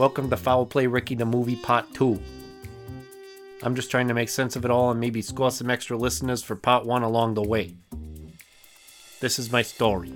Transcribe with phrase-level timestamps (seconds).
[0.00, 2.18] Welcome to Foul Play Ricky the Movie Part 2.
[3.62, 6.42] I'm just trying to make sense of it all and maybe score some extra listeners
[6.42, 7.76] for Part 1 along the way.
[9.20, 10.10] This is my story.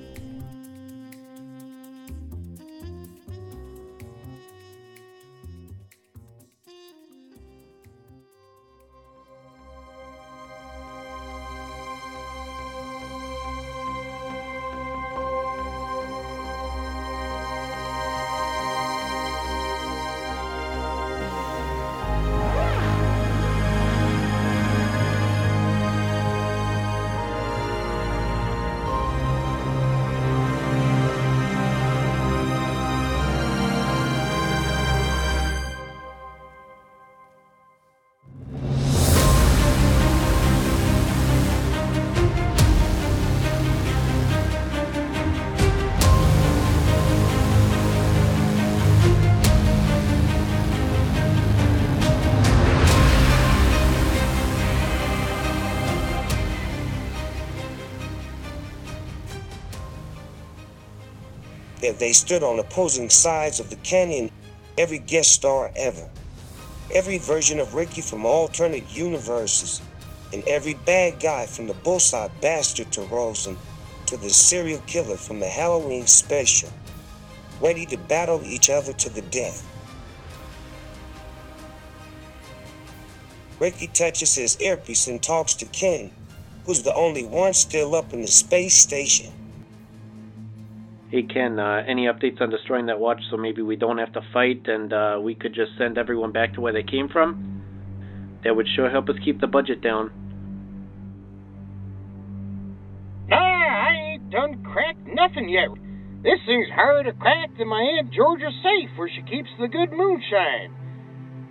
[61.84, 64.30] That they stood on opposing sides of the canyon,
[64.78, 66.08] every guest star ever,
[66.94, 69.82] every version of Ricky from alternate universes,
[70.32, 73.58] and every bad guy from the bullseye bastard to Rosen
[74.06, 76.70] to the serial killer from the Halloween special,
[77.60, 79.68] ready to battle each other to the death.
[83.60, 86.10] Ricky touches his earpiece and talks to Ken,
[86.64, 89.32] who's the only one still up in the space station.
[91.10, 94.20] Hey Ken, uh, any updates on destroying that watch so maybe we don't have to
[94.32, 97.62] fight and uh, we could just send everyone back to where they came from?
[98.42, 100.10] That would sure help us keep the budget down.
[103.28, 105.68] Nah, I ain't done cracked nothing yet.
[106.22, 109.92] This thing's harder to crack than my Aunt Georgia's safe where she keeps the good
[109.92, 110.72] moonshine.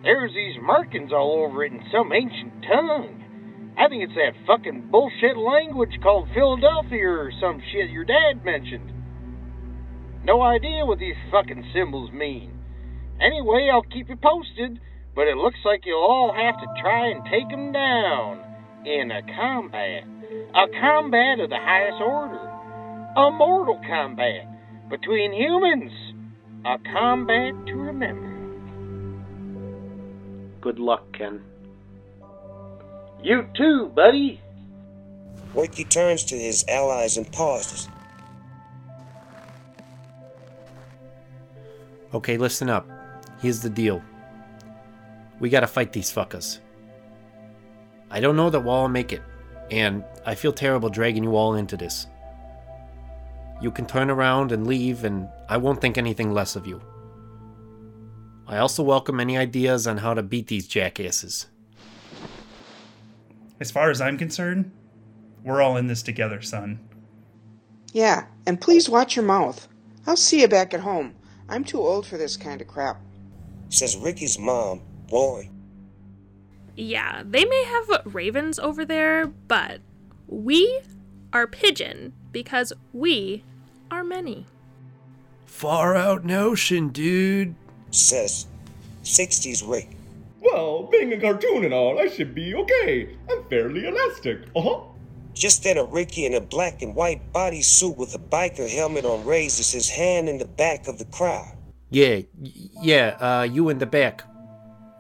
[0.01, 3.73] There's these markings all over it in some ancient tongue.
[3.78, 9.03] I think it's that fucking bullshit language called Philadelphia or some shit your dad mentioned.
[10.23, 12.51] No idea what these fucking symbols mean.
[13.19, 14.79] Anyway, I'll keep you posted,
[15.16, 18.39] but it looks like you'll all have to try and take 'em down
[18.85, 20.03] in a combat.
[20.56, 22.39] A combat of the highest order.
[23.16, 24.47] A mortal combat
[24.89, 25.91] between humans.
[26.66, 28.29] A combat to remember.
[30.61, 31.44] Good luck, Ken.
[33.22, 34.40] You too, buddy.
[35.53, 37.90] Ricky turns to his allies and pauses.
[42.13, 42.88] Okay, listen up.
[43.41, 44.01] Here's the deal.
[45.40, 46.59] We gotta fight these fuckers.
[48.12, 49.24] I don't know that we'll all make it,
[49.72, 52.06] and I feel terrible dragging you all into this.
[53.62, 56.81] You can turn around and leave, and I won't think anything less of you.
[58.47, 61.47] I also welcome any ideas on how to beat these jackasses.
[63.59, 64.72] As far as I'm concerned,
[65.44, 66.79] we're all in this together, son.
[67.91, 69.68] Yeah, and please watch your mouth.
[70.06, 71.16] I'll see you back at home.
[71.53, 73.00] I'm too old for this kind of crap.
[73.69, 75.52] Says Ricky's mom, boy.
[76.75, 79.80] Yeah, they may have ravens over there, but
[80.25, 80.81] we
[81.31, 83.44] are pigeon because we
[83.91, 84.47] are many.
[85.46, 87.53] Far out notion, dude.
[87.91, 88.47] Says
[89.03, 89.96] 60s Rick.
[90.41, 93.16] Well, being a cartoon and all, I should be okay.
[93.30, 94.47] I'm fairly elastic.
[94.56, 94.80] Uh huh.
[95.33, 99.25] Just then, a Ricky in a black and white bodysuit with a biker helmet on
[99.25, 101.57] raises his hand in the back of the crowd.
[101.89, 102.21] Yeah,
[102.81, 104.23] yeah, uh, you in the back.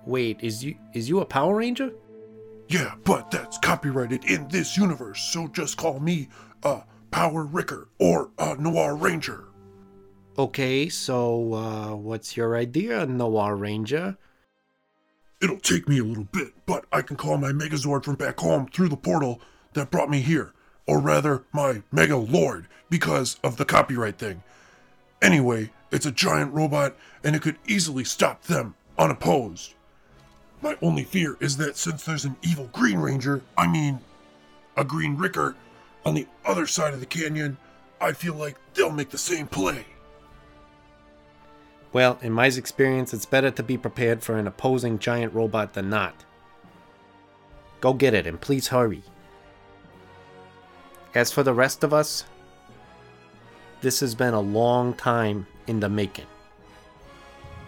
[0.05, 1.91] Wait, is you is you a Power Ranger?
[2.67, 6.29] Yeah, but that's copyrighted in this universe, so just call me
[6.63, 9.45] uh, Power Ricker or a Noir Ranger.
[10.37, 14.17] Okay, so uh, what's your idea, Noir Ranger?
[15.41, 18.67] It'll take me a little bit, but I can call my Megazord from back home
[18.67, 19.41] through the portal
[19.73, 20.53] that brought me here,
[20.87, 24.43] or rather, my Mega Lord, because of the copyright thing.
[25.21, 29.73] Anyway, it's a giant robot, and it could easily stop them unopposed.
[30.61, 33.99] My only fear is that since there's an evil Green Ranger, I mean,
[34.77, 35.55] a Green Ricker,
[36.05, 37.57] on the other side of the canyon,
[38.01, 39.85] I feel like they'll make the same play.
[41.93, 45.89] Well, in my experience, it's better to be prepared for an opposing giant robot than
[45.89, 46.25] not.
[47.81, 49.03] Go get it, and please hurry.
[51.15, 52.25] As for the rest of us,
[53.81, 56.25] this has been a long time in the making.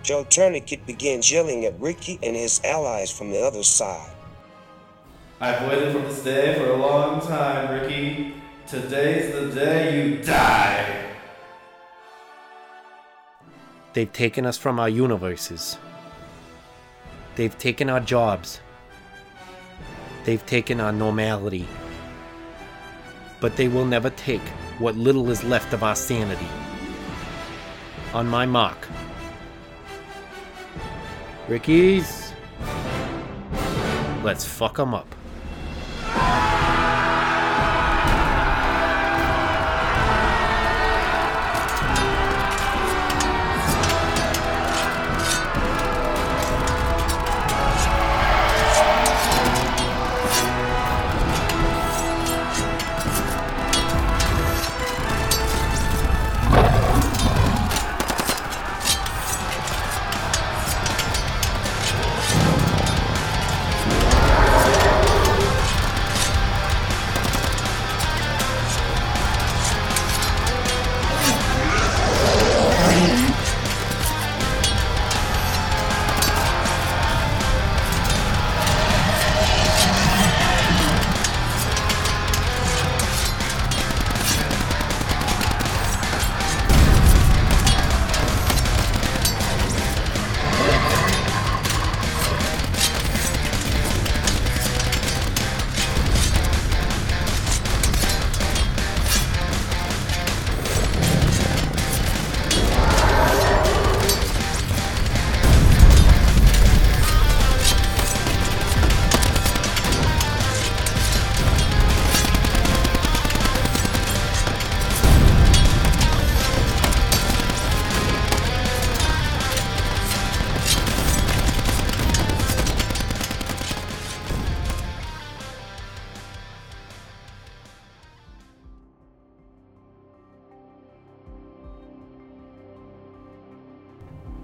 [0.02, 4.12] Joe Tourniquet begins yelling at Ricky and his allies from the other side.
[5.40, 8.36] I've waited for this day for a long time, Ricky.
[8.68, 11.12] Today's the day you die.
[13.94, 15.78] They've taken us from our universes.
[17.36, 18.60] They've taken our jobs.
[20.24, 21.68] They've taken our normality.
[23.40, 24.42] But they will never take
[24.80, 26.48] what little is left of our sanity.
[28.14, 28.88] On my mark.
[31.48, 32.34] Ricky's.
[34.24, 35.15] Let's fuck 'em up.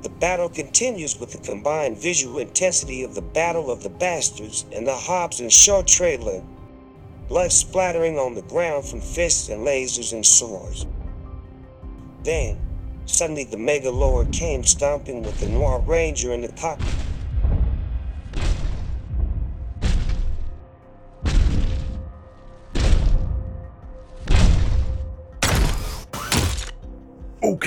[0.02, 4.88] The battle continues with the combined visual intensity of the Battle of the Bastards and
[4.88, 6.42] the Hobbs and Shaw trailer.
[7.30, 10.88] Blood splattering on the ground from fists and lasers and swords.
[12.24, 12.60] Then,
[13.06, 17.11] suddenly the Mega Lord came stomping with the Noir Ranger in the cockpit.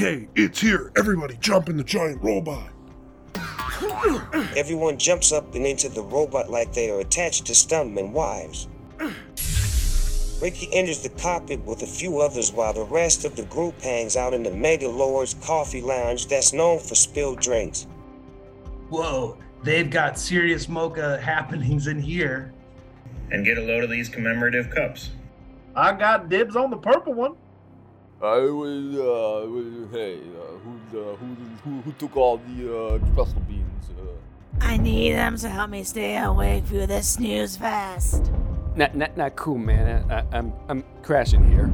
[0.05, 0.93] Okay, it's here.
[0.99, 2.69] Everybody jump in the giant robot.
[4.55, 8.69] Everyone jumps up and into the robot like they are attached to stuntmen wives.
[10.43, 14.15] Ricky enters the cockpit with a few others while the rest of the group hangs
[14.15, 17.87] out in the Mega Lord's coffee lounge that's known for spilled drinks.
[18.91, 22.53] Whoa, they've got serious mocha happenings in here.
[23.31, 25.12] And get a load of these commemorative cups.
[25.75, 27.37] I got dibs on the purple one.
[28.25, 31.26] I was, uh, was- hey, uh, who, uh, who,
[31.65, 33.91] who, who took all the uh, special beans?
[33.91, 34.05] Uh,
[34.61, 38.31] I need them to help me stay awake through this snooze fest.
[38.76, 40.11] Not, not, not cool, man.
[40.11, 41.71] I, I, I'm, I'm crashing here.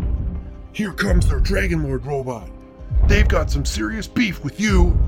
[0.73, 2.49] Here comes their Dragon Lord robot.
[3.07, 4.99] They've got some serious beef with you.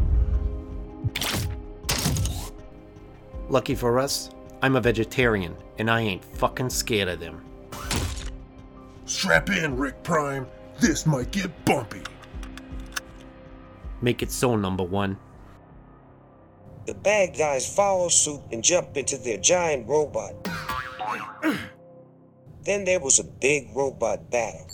[3.48, 4.30] Lucky for us,
[4.62, 7.44] I'm a vegetarian, and I ain't fucking scared of them.
[9.04, 10.46] Strap in, Rick Prime.
[10.82, 12.02] This might get bumpy.
[14.00, 15.16] Make it so, number one.
[16.86, 20.34] The bad guys follow suit and jump into their giant robot.
[22.64, 24.66] then there was a big robot battle.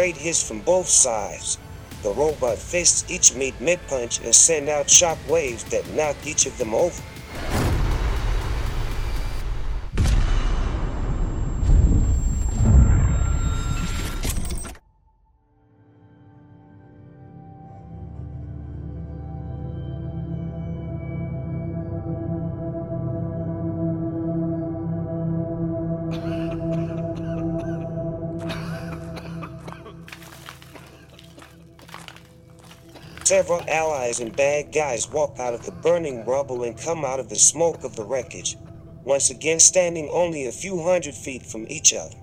[0.00, 1.58] Great hits from both sides,
[2.02, 6.56] the robot fists each meet mid-punch and send out shock waves that knock each of
[6.56, 7.02] them over.
[33.30, 37.28] Several allies and bad guys walk out of the burning rubble and come out of
[37.28, 38.56] the smoke of the wreckage,
[39.04, 42.16] once again standing only a few hundred feet from each other.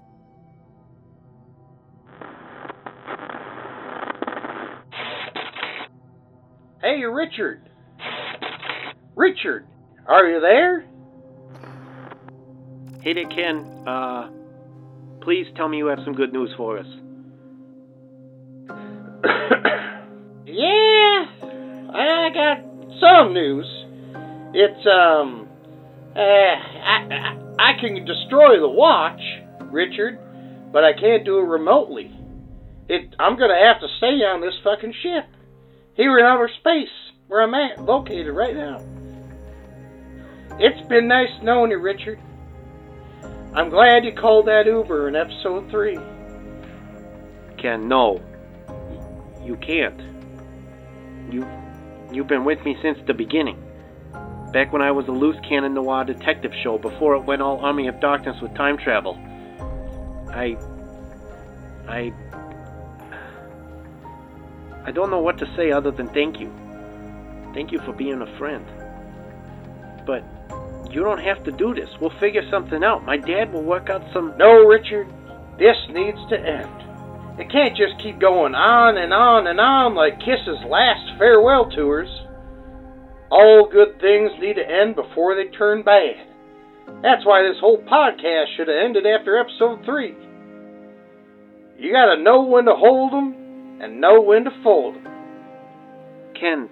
[6.82, 7.62] Hey, Richard.
[9.16, 9.66] Richard,
[10.08, 10.84] are you there?
[13.02, 13.60] Hey there, Ken.
[13.88, 14.30] Uh,
[15.22, 16.88] please tell me you have some good news for us.
[23.00, 23.68] some news.
[24.54, 25.48] It's um,
[26.16, 29.22] uh, I, I I can destroy the watch,
[29.72, 30.20] Richard,
[30.72, 32.12] but I can't do it remotely.
[32.88, 35.26] It I'm gonna have to stay on this fucking ship
[35.96, 36.94] here in outer space
[37.28, 38.78] where I'm at, located right now.
[40.60, 42.20] It's been nice knowing you, Richard.
[43.54, 45.98] I'm glad you called that Uber in episode three.
[47.58, 48.22] Ken, no.
[49.44, 50.00] You can't.
[51.32, 51.46] You,
[52.12, 53.64] you've been with me since the beginning.
[54.54, 57.88] Back when I was a loose cannon noir detective show before it went all Army
[57.88, 59.18] of Darkness with time travel.
[60.30, 60.58] I.
[61.88, 62.14] I.
[64.86, 66.50] I don't know what to say other than thank you.
[67.54, 68.66] Thank you for being a friend.
[70.06, 70.24] But
[70.92, 71.90] you don't have to do this.
[72.00, 73.04] We'll figure something out.
[73.04, 74.38] My dad will work out some.
[74.38, 75.08] No, Richard,
[75.60, 76.87] this needs to end.
[77.40, 82.10] It can't just keep going on and on and on like Kiss's last farewell tours.
[83.30, 86.16] All good things need to end before they turn bad.
[87.04, 90.16] That's why this whole podcast should have ended after episode 3.
[91.78, 95.08] You gotta know when to hold 'em and know when to fold 'em.
[96.34, 96.70] Ken,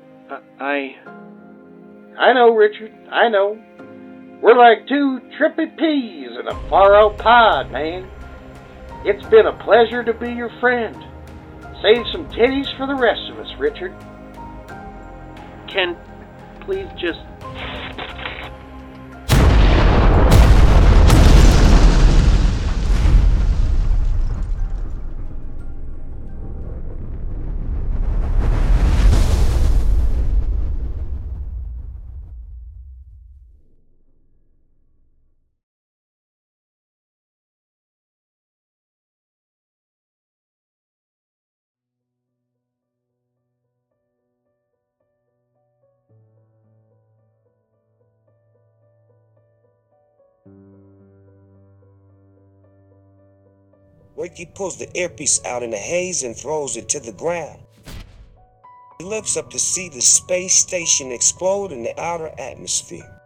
[0.60, 0.95] I.
[2.17, 2.91] I know, Richard.
[3.12, 3.60] I know.
[4.41, 8.10] We're like two trippy peas in a far out pod, man.
[9.07, 10.95] It's been a pleasure to be your friend.
[11.83, 13.93] Save some titties for the rest of us, Richard.
[15.67, 15.95] Ken
[16.62, 17.19] please just.
[54.25, 57.62] Ricky pulls the earpiece out in the haze and throws it to the ground.
[58.98, 63.22] He looks up to see the space station explode in the outer atmosphere.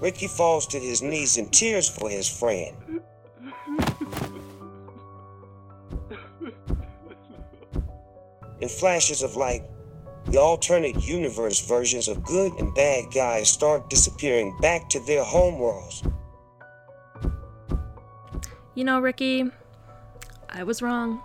[0.00, 2.74] Ricky falls to his knees in tears for his friend.
[8.62, 9.64] In flashes of light,
[10.28, 16.10] the alternate universe versions of good and bad guys start disappearing back to their homeworlds.
[18.74, 19.50] You know, Ricky,
[20.52, 21.22] I was wrong.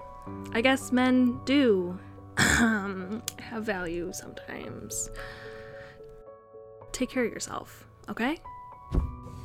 [0.54, 2.00] I guess men do
[2.38, 5.10] um, have value sometimes.
[6.92, 8.38] Take care of yourself, okay?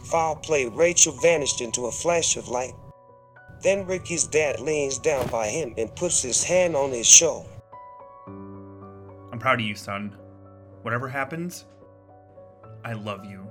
[0.05, 2.75] Foul play, Rachel vanished into a flash of light.
[3.63, 7.49] Then Ricky's dad leans down by him and puts his hand on his shoulder.
[9.33, 10.17] I'm proud of you, son.
[10.83, 11.67] Whatever happens,
[12.85, 13.47] I love you.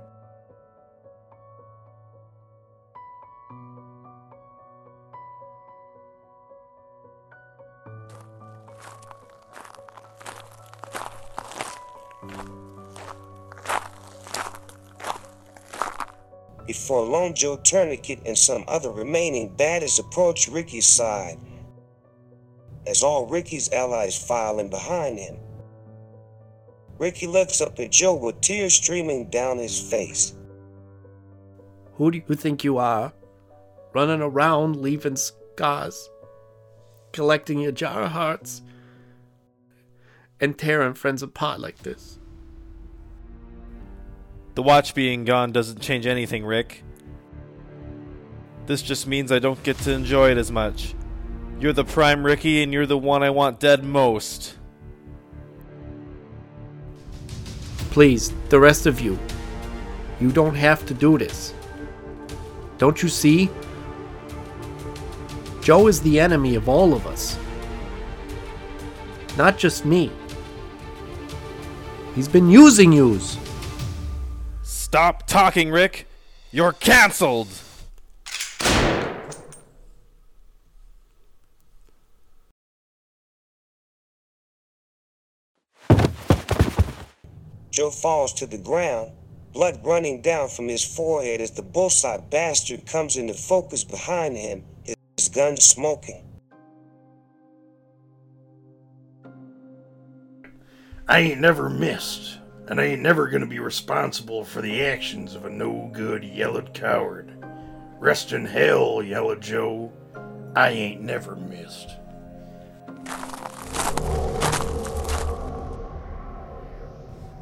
[16.66, 21.38] Before Lone Joe Tourniquet and some other remaining baddies approach Ricky's side,
[22.86, 25.38] as all Ricky's allies file in behind him.
[26.98, 30.34] Ricky looks up at Joe with tears streaming down his face.
[31.94, 33.12] Who do you think you are?
[33.94, 36.10] Running around leaving scars,
[37.12, 38.62] collecting your jar of hearts,
[40.40, 42.18] and tearing friends apart like this.
[44.54, 46.82] The watch being gone doesn't change anything, Rick.
[48.66, 50.94] This just means I don't get to enjoy it as much.
[51.58, 54.56] You're the prime Ricky, and you're the one I want dead most.
[57.90, 59.18] Please, the rest of you,
[60.20, 61.52] you don't have to do this.
[62.78, 63.50] Don't you see?
[65.60, 67.38] Joe is the enemy of all of us.
[69.36, 70.10] Not just me.
[72.14, 73.38] He's been using yous.
[74.62, 76.06] Stop talking, Rick!
[76.50, 77.48] You're cancelled!
[87.70, 89.12] Joe falls to the ground,
[89.52, 94.64] blood running down from his forehead as the bullseye bastard comes into focus behind him,
[94.84, 96.29] his gun smoking.
[101.10, 102.38] I ain't never missed,
[102.68, 106.72] and I ain't never gonna be responsible for the actions of a no good yellowed
[106.72, 107.32] coward.
[107.98, 109.92] Rest in hell, Yellow Joe.
[110.54, 111.96] I ain't never missed.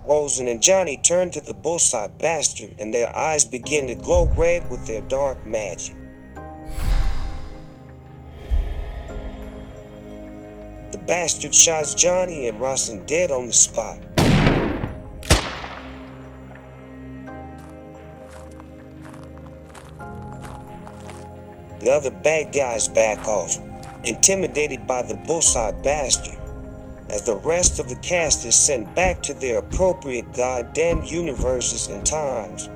[0.06, 4.70] Rosen and Johnny turned to the bullseye bastard, and their eyes began to glow red
[4.70, 5.97] with their dark magic.
[11.08, 13.98] Bastard shots Johnny and Rosen dead on the spot.
[21.80, 23.58] The other bad guys back off,
[24.04, 26.38] intimidated by the bullseye bastard,
[27.08, 32.04] as the rest of the cast is sent back to their appropriate goddamn universes and
[32.04, 32.68] times.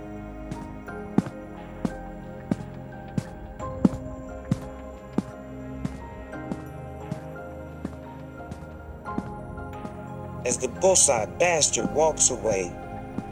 [10.52, 12.70] As the bullseye bastard walks away,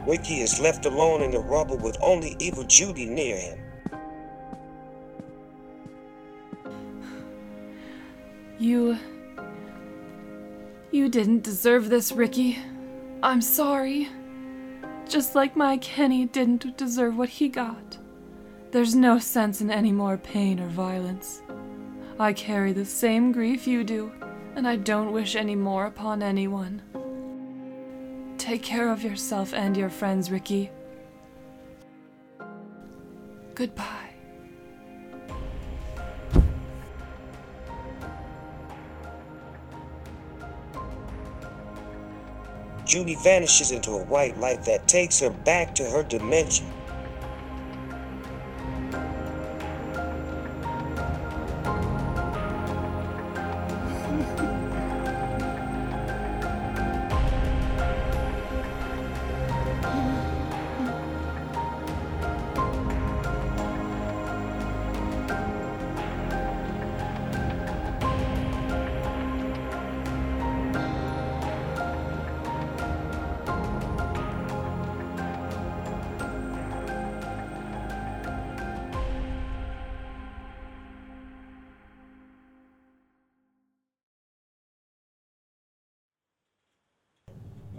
[0.07, 3.59] Ricky is left alone in the rubble with only evil Judy near him.
[8.59, 8.97] You.
[10.91, 12.59] You didn't deserve this, Ricky.
[13.23, 14.09] I'm sorry.
[15.07, 17.99] Just like my Kenny didn't deserve what he got.
[18.71, 21.43] There's no sense in any more pain or violence.
[22.19, 24.11] I carry the same grief you do,
[24.57, 26.81] and I don't wish any more upon anyone.
[28.50, 30.73] Take care of yourself and your friends, Ricky.
[33.54, 34.11] Goodbye.
[42.85, 46.66] Judy vanishes into a white light that takes her back to her dimension.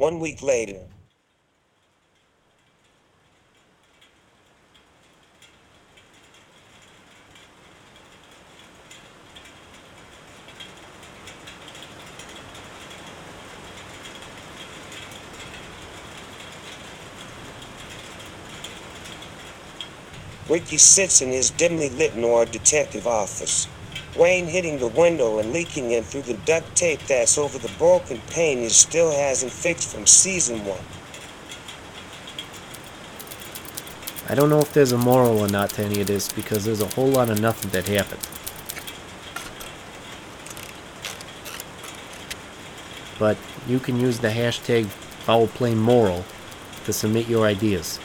[0.01, 0.79] One week later,
[20.49, 23.67] Ricky sits in his dimly lit noir detective office.
[24.17, 28.21] Wayne hitting the window and leaking in through the duct tape that's over the broken
[28.29, 30.79] pane he still hasn't fixed from season one.
[34.27, 36.81] I don't know if there's a moral or not to any of this because there's
[36.81, 38.21] a whole lot of nothing that happened.
[43.19, 44.85] But you can use the hashtag
[45.25, 46.23] foulplaymoral
[46.85, 47.99] to submit your ideas.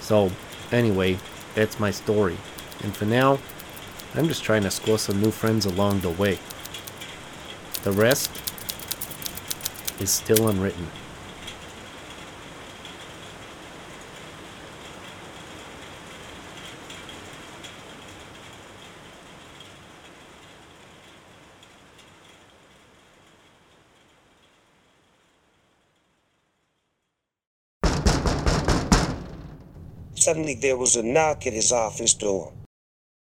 [0.00, 0.30] So,
[0.72, 1.18] anyway,
[1.54, 2.36] that's my story.
[2.82, 3.38] And for now,
[4.16, 6.38] I'm just trying to score some new friends along the way.
[7.82, 8.30] The rest
[10.00, 10.86] is still unwritten.
[30.14, 32.54] Suddenly there was a knock at his office door.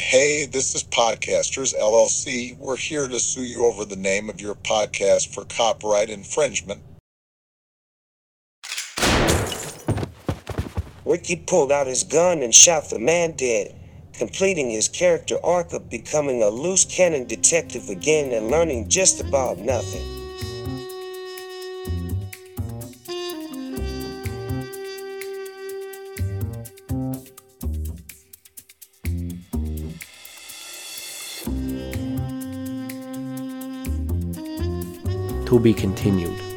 [0.10, 2.58] Hey, this is Podcasters LLC.
[2.58, 6.82] We're here to sue you over the name of your podcast for copyright infringement.
[11.06, 13.80] Ricky pulled out his gun and shot the man dead,
[14.14, 19.60] completing his character arc of becoming a loose cannon detective again and learning just about
[19.60, 20.19] nothing.
[35.50, 36.49] To be continued.